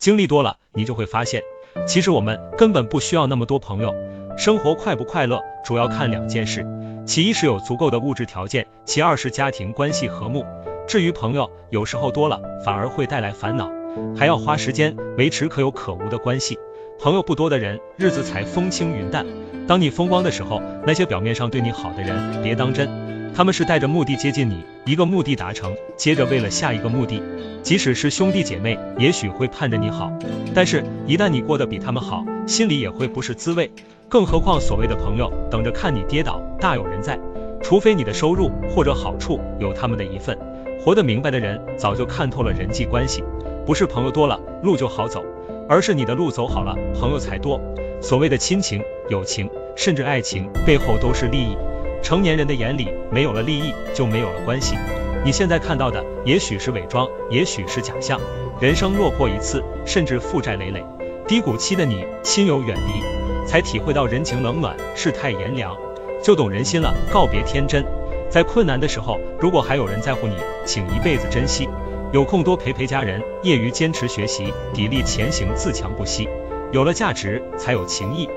[0.00, 1.42] 经历多了，你就会发现，
[1.86, 3.94] 其实我们根本不需要那么多朋友。
[4.38, 6.66] 生活快不快乐，主要看两件事，
[7.04, 10.46] 其一是有足够的物质条件，其二是家庭关系和睦。
[10.88, 13.70] 至于朋友，有时候多了反而会带来烦恼，
[14.16, 16.58] 还要花时间维持可有可无的关系。
[16.98, 19.26] 朋友不多的人，日子才风轻云淡。
[19.68, 22.88] 当你风光的时候，那些表面上对你好的人，别当真，
[23.34, 27.22] 他们是带着目的接近你，一个目的达成，接着为了下一个目的。
[27.62, 30.10] 即使是兄弟姐妹，也许会盼着你好，
[30.54, 33.70] 但是，一旦你过得比他们好，心里也会不是滋味。
[34.08, 37.18] 更何况所谓的朋友，等着看你跌倒，大有人在。
[37.62, 40.36] 除非你的收入或者好处有他们的一份。
[40.82, 43.22] 活得明白的人，早就看透了人际关系，
[43.66, 45.22] 不是朋友多了路就好走，
[45.68, 47.60] 而是你的路走好了，朋友才多。
[48.00, 51.54] 所谓的亲情、友情，甚至爱情，背后都是利益。
[52.10, 54.74] 成年人的眼里，没有了利益，就没有了关系。
[55.24, 58.20] 你现在看到的，也许是伪装，也许是假象。
[58.60, 60.84] 人生落魄一次，甚至负债累累，
[61.28, 65.76] 低谷期的你，亲友远离，才体会到人情冷暖，世态炎凉，
[66.20, 66.92] 就懂人心了。
[67.12, 67.86] 告别天真，
[68.28, 70.34] 在困难的时候，如果还有人在乎你，
[70.66, 71.68] 请一辈子珍惜。
[72.12, 76.28] 有空多陪陪家人，业余坚持学习，砥砺前行，自强不息。
[76.72, 78.28] 有了价值，才有情谊。